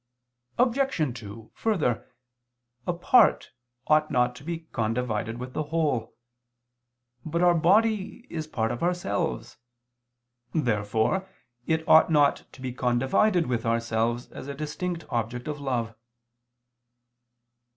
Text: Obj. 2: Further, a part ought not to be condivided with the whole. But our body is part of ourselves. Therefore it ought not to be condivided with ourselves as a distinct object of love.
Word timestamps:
Obj. 0.57 1.13
2: 1.15 1.51
Further, 1.53 2.07
a 2.87 2.93
part 2.93 3.51
ought 3.85 4.09
not 4.09 4.33
to 4.37 4.43
be 4.43 4.61
condivided 4.73 5.37
with 5.37 5.53
the 5.53 5.65
whole. 5.65 6.15
But 7.23 7.43
our 7.43 7.53
body 7.53 8.25
is 8.27 8.47
part 8.47 8.71
of 8.71 8.81
ourselves. 8.81 9.57
Therefore 10.55 11.29
it 11.67 11.87
ought 11.87 12.09
not 12.09 12.47
to 12.51 12.61
be 12.61 12.73
condivided 12.73 13.45
with 13.45 13.63
ourselves 13.63 14.31
as 14.31 14.47
a 14.47 14.55
distinct 14.55 15.05
object 15.11 15.47
of 15.47 15.59
love. 15.59 15.93